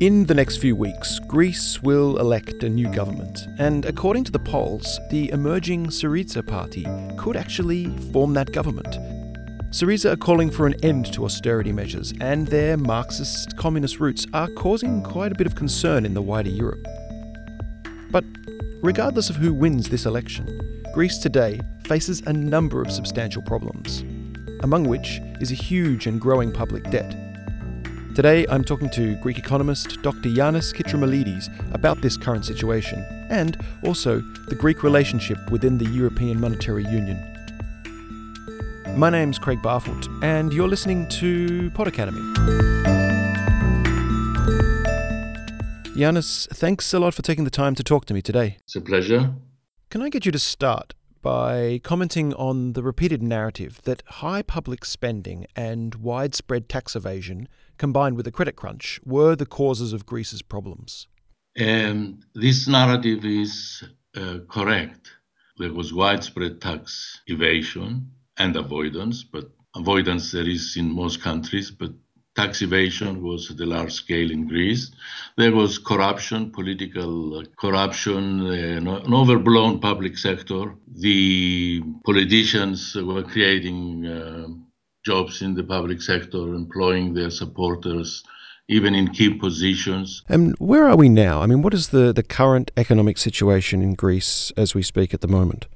[0.00, 4.38] In the next few weeks, Greece will elect a new government, and according to the
[4.38, 6.86] polls, the emerging Syriza party
[7.16, 8.98] could actually form that government.
[9.70, 14.50] Syriza are calling for an end to austerity measures, and their Marxist communist roots are
[14.50, 16.86] causing quite a bit of concern in the wider Europe.
[18.10, 18.24] But
[18.82, 24.02] regardless of who wins this election, Greece today faces a number of substantial problems,
[24.60, 27.25] among which is a huge and growing public debt
[28.16, 30.30] Today, I'm talking to Greek economist Dr.
[30.30, 36.84] Yiannis Kitromilides about this current situation and also the Greek relationship within the European Monetary
[36.84, 37.18] Union.
[38.96, 42.22] My name's Craig Barfoot, and you're listening to Pod Academy.
[45.94, 48.56] Yiannis, thanks a lot for taking the time to talk to me today.
[48.64, 49.34] It's a pleasure.
[49.90, 54.86] Can I get you to start by commenting on the repeated narrative that high public
[54.86, 57.48] spending and widespread tax evasion
[57.78, 61.06] combined with a credit crunch, were the causes of Greece's problems.
[61.56, 63.82] And this narrative is
[64.14, 65.10] uh, correct.
[65.58, 71.92] There was widespread tax evasion and avoidance, but avoidance there is in most countries, but
[72.34, 74.90] tax evasion was at a large scale in Greece.
[75.38, 80.74] There was corruption, political corruption, uh, an overblown public sector.
[80.86, 84.48] The politicians were creating uh,
[85.06, 88.08] jobs in the public sector, employing their supporters,
[88.76, 90.08] even in key positions.
[90.28, 91.34] And where are we now?
[91.42, 95.20] I mean, what is the, the current economic situation in Greece as we speak at
[95.20, 95.66] the moment?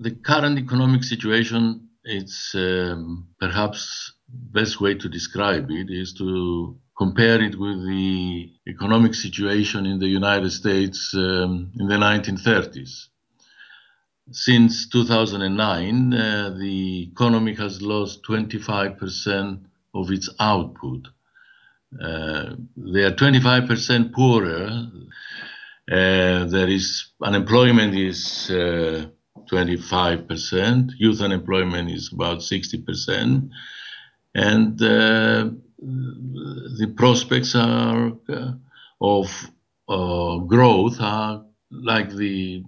[0.00, 3.80] The current economic situation, it's um, perhaps
[4.58, 6.30] best way to describe it is to
[6.96, 13.08] compare it with the economic situation in the United States um, in the 1930s
[14.32, 19.60] since 2009, uh, the economy has lost 25%
[19.94, 21.06] of its output.
[22.00, 24.86] Uh, they are 25% poorer.
[25.90, 29.10] Uh, there is unemployment is 25%.
[30.90, 33.48] Uh, Youth unemployment is about 60%,
[34.34, 38.52] and uh, the prospects are uh,
[39.00, 39.50] of
[40.48, 42.64] growth are like the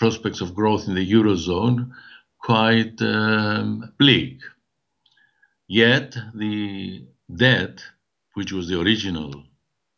[0.00, 1.90] prospects of growth in the Eurozone
[2.38, 4.38] quite um, bleak.
[5.68, 7.04] Yet the
[7.36, 7.84] debt,
[8.32, 9.30] which was the original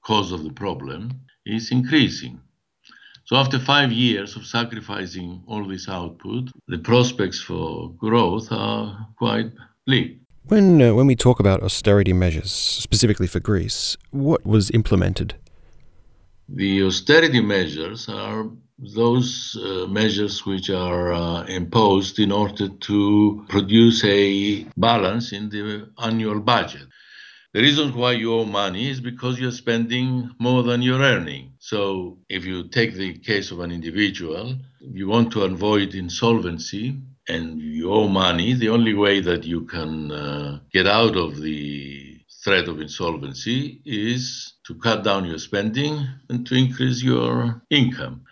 [0.05, 2.41] cause of the problem, is increasing.
[3.27, 9.53] So after five years of sacrificing all this output, the prospects for growth are quite
[9.87, 10.19] bleak.
[10.49, 15.37] When, uh, when we talk about austerity measures, specifically for Greece, what was implemented?
[16.55, 24.05] The austerity measures are those uh, measures which are uh, imposed in order to produce
[24.05, 26.87] a balance in the annual budget.
[27.55, 31.53] The reason why you owe money is because you're spending more than you're earning.
[31.59, 36.99] So, if you take the case of an individual, you want to avoid insolvency
[37.29, 42.02] and you owe money, the only way that you can uh, get out of the
[42.43, 48.25] threat of insolvency is to cut down your spending and to increase your income.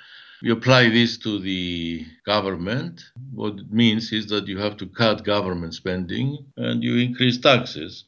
[0.43, 3.03] You apply this to the government.
[3.33, 8.05] What it means is that you have to cut government spending and you increase taxes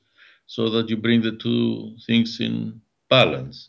[0.47, 2.81] so that you bring the two things in
[3.11, 3.69] balance.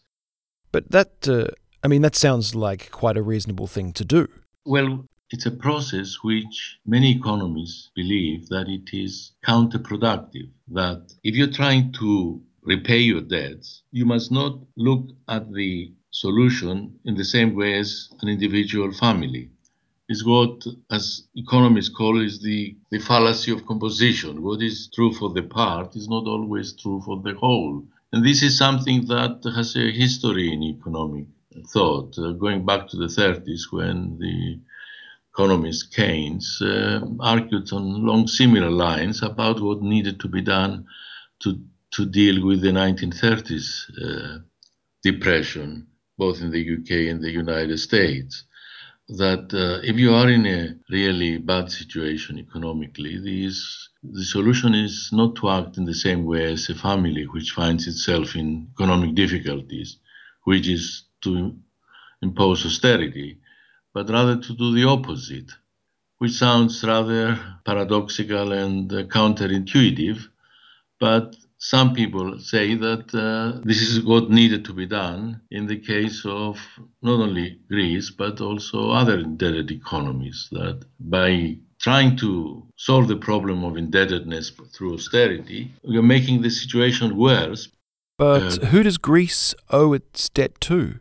[0.72, 1.48] But that, uh,
[1.84, 4.28] I mean, that sounds like quite a reasonable thing to do.
[4.66, 10.48] Well, it's a process which many economists believe that it is counterproductive.
[10.68, 17.00] That if you're trying to repay your debts, you must not look at the solution
[17.06, 19.50] in the same way as an individual family.
[20.08, 24.44] Is what, as economists call, is the, the fallacy of composition.
[24.44, 27.84] What is true for the part is not always true for the whole.
[28.12, 31.26] And this is something that has a history in economic
[31.74, 34.60] thought, uh, going back to the 30s when the
[35.34, 40.86] economist Keynes uh, argued on long similar lines about what needed to be done
[41.42, 41.60] to,
[41.92, 43.66] to deal with the 1930s
[44.02, 44.40] uh,
[45.02, 45.88] depression
[46.18, 48.44] both in the UK and the United States,
[49.10, 55.10] that uh, if you are in a really bad situation economically, these, the solution is
[55.12, 59.14] not to act in the same way as a family which finds itself in economic
[59.16, 59.98] difficulties,
[60.44, 61.56] which is to
[62.22, 63.40] impose austerity,
[63.94, 65.52] but rather to do the opposite,
[66.18, 70.28] which sounds rather paradoxical and uh, counterintuitive,
[71.00, 75.80] but some people say that uh, this is what needed to be done in the
[75.80, 76.60] case of
[77.02, 83.64] not only Greece, but also other indebted economies, that by trying to solve the problem
[83.64, 87.70] of indebtedness through austerity, we are making the situation worse.
[88.18, 91.00] But uh, who does Greece owe its debt to?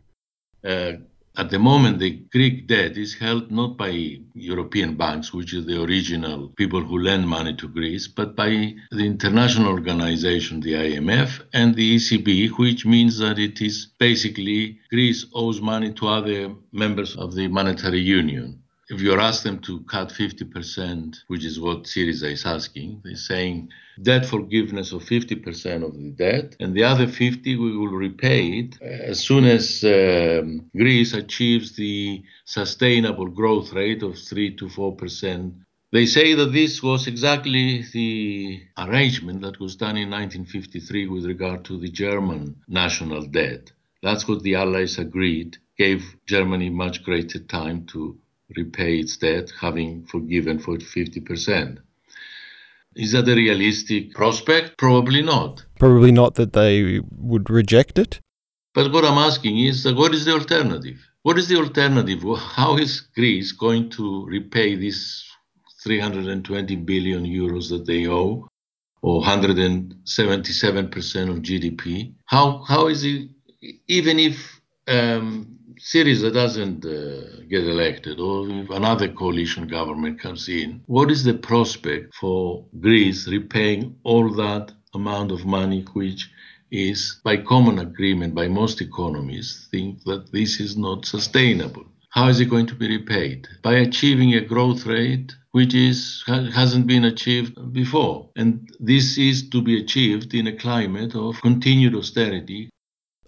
[0.63, 0.93] Uh,
[1.35, 5.81] at the moment, the Greek debt is held not by European banks, which is the
[5.81, 11.73] original people who lend money to Greece, but by the international organization, the IMF, and
[11.73, 17.33] the ECB, which means that it is basically Greece owes money to other members of
[17.33, 22.45] the monetary union if you're asked them to cut 50%, which is what Syriza is
[22.45, 23.69] asking, they're saying
[24.01, 28.81] debt forgiveness of 50% of the debt, and the other 50 we will repay it
[28.81, 35.53] as soon as um, Greece achieves the sustainable growth rate of 3 to 4%.
[35.91, 41.63] They say that this was exactly the arrangement that was done in 1953 with regard
[41.65, 43.71] to the German national debt.
[44.01, 48.17] That's what the Allies agreed, gave Germany much greater time to
[48.57, 51.79] repay its debt, having forgiven for 50%.
[52.95, 54.77] Is that a realistic prospect?
[54.77, 55.65] Probably not.
[55.79, 58.19] Probably not that they would reject it?
[58.73, 60.99] But what I'm asking is what is the alternative?
[61.23, 62.23] What is the alternative?
[62.37, 65.23] How is Greece going to repay these
[65.83, 68.47] 320 billion euros that they owe,
[69.01, 72.13] or 177% of GDP?
[72.25, 73.29] How, how is it,
[73.87, 80.81] even if um, Syriza doesn't uh, get elected or if another coalition government comes in,
[80.87, 86.29] what is the prospect for Greece repaying all that amount of money which
[86.71, 91.85] is by common agreement by most economists think that this is not sustainable?
[92.09, 93.47] How is it going to be repaid?
[93.63, 98.29] By achieving a growth rate which is hasn't been achieved before.
[98.35, 102.69] And this is to be achieved in a climate of continued austerity,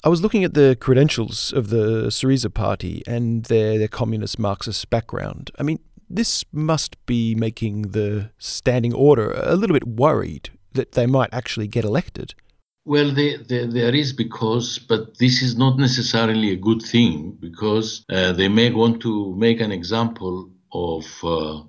[0.05, 4.87] I was looking at the credentials of the Syriza party and their, their communist Marxist
[4.91, 5.49] background.
[5.57, 11.07] I mean, this must be making the standing order a little bit worried that they
[11.07, 12.35] might actually get elected.
[12.85, 18.05] Well, they, they, there is because, but this is not necessarily a good thing because
[18.11, 21.63] uh, they may want to make an example of uh,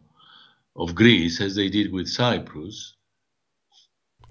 [0.79, 2.97] of Greece as they did with Cyprus.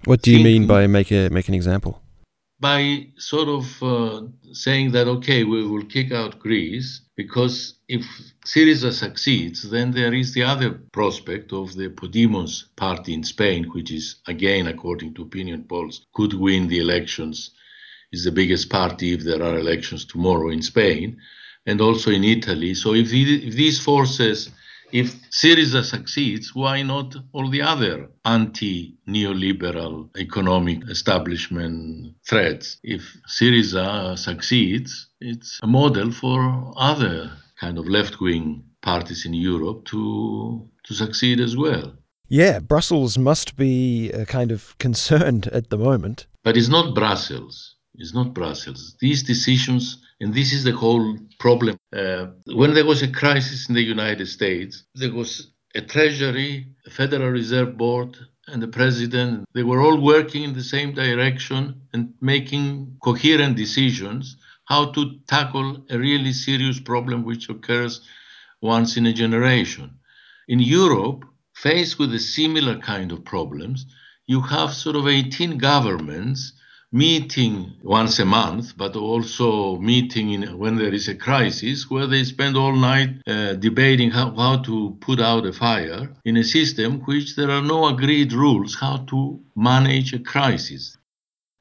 [0.04, 2.00] What do you mean by make a make an example?
[2.58, 4.22] By sort of uh,
[4.52, 8.02] saying that, okay, we will kick out Greece because if
[8.44, 13.90] Syriza succeeds, then there is the other prospect of the Podemos party in Spain, which
[13.90, 17.50] is, again, according to opinion polls, could win the elections,
[18.12, 21.18] is the biggest party if there are elections tomorrow in Spain,
[21.66, 22.74] and also in Italy.
[22.74, 24.50] So if, if these forces
[24.92, 32.78] if Syriza succeeds, why not all the other anti neoliberal economic establishment threats?
[32.82, 39.84] If Syriza succeeds, it's a model for other kind of left wing parties in Europe
[39.86, 41.92] to, to succeed as well.
[42.28, 46.26] Yeah, Brussels must be uh, kind of concerned at the moment.
[46.42, 47.74] But it's not Brussels.
[47.94, 48.96] It's not Brussels.
[49.00, 51.76] These decisions and this is the whole problem.
[51.94, 56.90] Uh, when there was a crisis in the United States, there was a Treasury, a
[56.90, 58.16] Federal Reserve Board,
[58.46, 59.44] and the President.
[59.54, 65.84] They were all working in the same direction and making coherent decisions how to tackle
[65.90, 68.00] a really serious problem which occurs
[68.62, 69.98] once in a generation.
[70.48, 71.24] In Europe,
[71.54, 73.86] faced with a similar kind of problems,
[74.26, 76.52] you have sort of 18 governments
[76.92, 82.24] meeting once a month, but also meeting in, when there is a crisis, where they
[82.24, 87.00] spend all night uh, debating how, how to put out a fire in a system
[87.00, 90.96] which there are no agreed rules how to manage a crisis.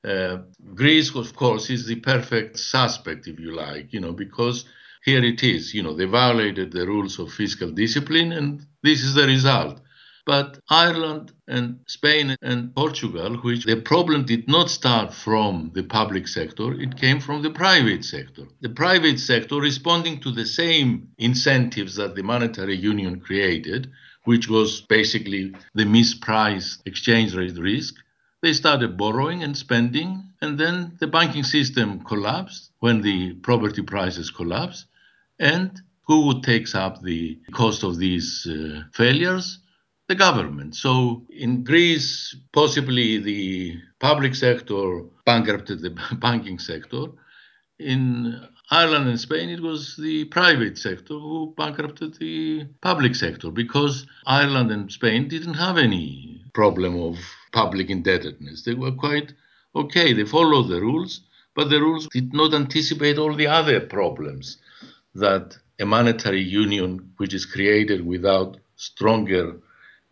[0.07, 0.37] Uh,
[0.75, 4.65] Greece, of course, is the perfect suspect, if you like, you know, because
[5.03, 9.15] here it is, you know, they violated the rules of fiscal discipline, and this is
[9.15, 9.81] the result.
[10.25, 16.27] But Ireland and Spain and Portugal, which the problem did not start from the public
[16.27, 18.47] sector, it came from the private sector.
[18.61, 23.91] The private sector responding to the same incentives that the monetary union created,
[24.23, 27.93] which was basically the mispriced exchange rate risk,
[28.41, 34.31] they started borrowing and spending, and then the banking system collapsed when the property prices
[34.31, 34.85] collapsed.
[35.39, 39.59] And who would take up the cost of these uh, failures?
[40.07, 40.75] The government.
[40.75, 47.05] So in Greece, possibly the public sector bankrupted the banking sector.
[47.79, 48.39] In
[48.71, 54.71] Ireland and Spain, it was the private sector who bankrupted the public sector because Ireland
[54.71, 57.17] and Spain didn't have any problem of
[57.51, 58.63] public indebtedness.
[58.63, 59.33] They were quite
[59.75, 60.13] okay.
[60.13, 61.21] They followed the rules,
[61.55, 64.57] but the rules did not anticipate all the other problems
[65.15, 69.59] that a monetary union, which is created without stronger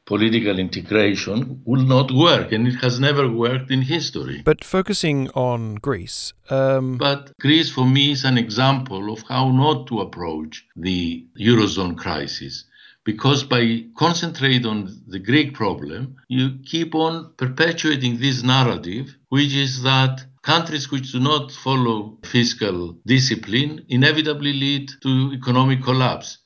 [0.05, 4.41] political integration will not work, and it has never worked in history.
[4.43, 6.33] But focusing on Greece.
[6.49, 6.97] Um...
[6.97, 12.65] But Greece, for me, is an example of how not to approach the Eurozone crisis.
[13.05, 19.83] Because by concentrating on the Greek problem, you keep on perpetuating this narrative, which is
[19.83, 26.37] that countries which do not follow fiscal discipline inevitably lead to economic collapse.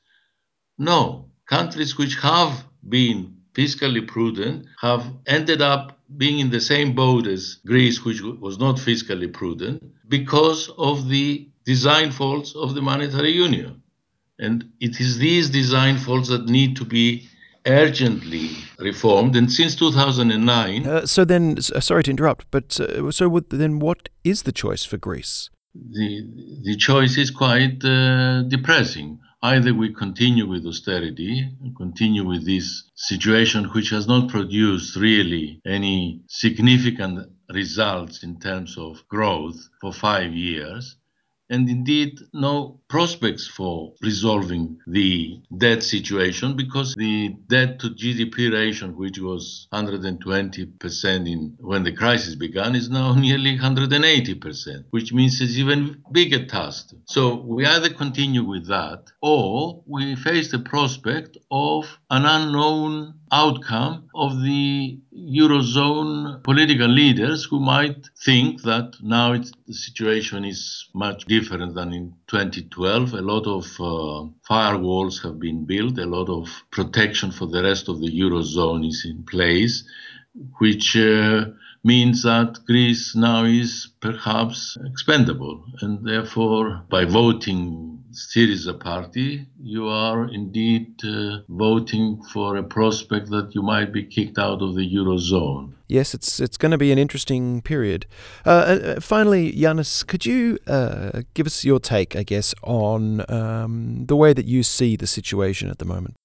[0.80, 7.28] No, countries which have been fiscally prudent have ended up being in the same boat
[7.28, 13.32] as Greece, which was not fiscally prudent, because of the design faults of the monetary
[13.32, 13.82] union.
[14.40, 17.28] And it is these design faults that need to be
[17.66, 19.36] urgently reformed.
[19.36, 20.88] And since 2009.
[20.88, 24.52] Uh, so then, uh, sorry to interrupt, but uh, so what, then what is the
[24.52, 25.50] choice for Greece?
[25.74, 29.20] The, the choice is quite uh, depressing.
[29.44, 36.22] Either we continue with austerity, continue with this situation which has not produced really any
[36.28, 40.96] significant results in terms of growth for five years,
[41.50, 48.90] and indeed no prospects for resolving the debt situation because the debt to GDP ratio,
[48.90, 55.58] which was 120% in when the crisis began, is now nearly 180%, which means it's
[55.58, 56.94] even bigger task.
[57.06, 64.10] So we either continue with that or we face the prospect of an unknown outcome
[64.16, 71.76] of the Eurozone political leaders who might think that now the situation is much different
[71.76, 73.14] than in 2012.
[73.14, 77.90] A lot of uh, firewalls have been built, a lot of protection for the rest
[77.90, 79.84] of the Eurozone is in place,
[80.60, 81.46] which uh,
[81.84, 85.64] means that Greece now is perhaps expendable.
[85.82, 93.54] And therefore, by voting Syriza party, you are indeed uh, voting for a prospect that
[93.54, 95.74] you might be kicked out of the Eurozone.
[95.88, 98.08] Yes, it's it's going to be an interesting period.
[98.44, 104.06] Uh, uh, finally, Yiannis, could you uh, give us your take, I guess, on um,
[104.08, 106.16] the way that you see the situation at the moment?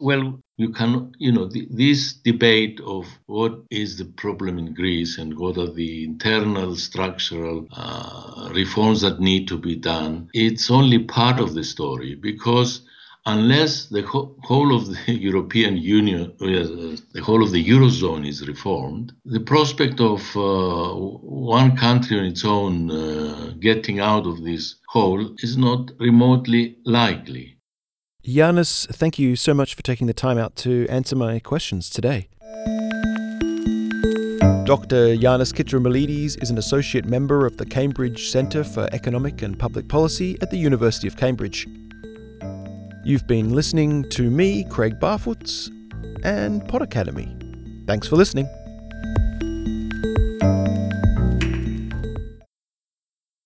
[0.00, 5.38] Well, you can, you know, this debate of what is the problem in Greece and
[5.38, 11.40] what are the internal structural uh, reforms that need to be done, it's only part
[11.40, 12.82] of the story because
[13.24, 18.46] unless the ho- whole of the European Union, uh, the whole of the Eurozone is
[18.46, 24.76] reformed, the prospect of uh, one country on its own uh, getting out of this
[24.88, 27.56] hole is not remotely likely.
[28.24, 32.28] Yiannis, thank you so much for taking the time out to answer my questions today.
[34.66, 35.16] Dr.
[35.16, 40.36] Yiannis Kitromilides is an associate member of the Cambridge Centre for Economic and Public Policy
[40.42, 41.66] at the University of Cambridge.
[43.04, 45.70] You've been listening to me, Craig Barfoots,
[46.22, 47.34] and Pod Academy.
[47.86, 48.46] Thanks for listening.